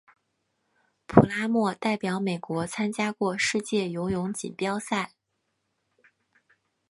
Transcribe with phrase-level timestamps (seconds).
[1.05, 5.11] 普拉默代表美国参加过世界游泳锦标赛。